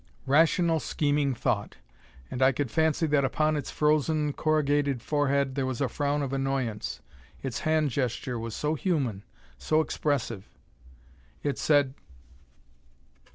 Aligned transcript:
Rational, 0.25 0.79
scheming 0.79 1.35
thought. 1.35 1.77
And 2.31 2.41
I 2.41 2.53
could 2.53 2.71
fancy 2.71 3.05
that 3.05 3.23
upon 3.23 3.55
its 3.55 3.69
frozen 3.69 4.33
corrugated 4.33 4.99
forehead 5.03 5.53
there 5.53 5.67
was 5.67 5.79
a 5.79 5.87
frown 5.87 6.23
of 6.23 6.33
annoyance. 6.33 7.01
Its 7.43 7.59
hand 7.59 7.91
gesture 7.91 8.39
was 8.39 8.55
so 8.55 8.73
human! 8.73 9.23
So 9.59 9.79
expressive! 9.79 10.49
It 11.43 11.59
said. 11.59 11.93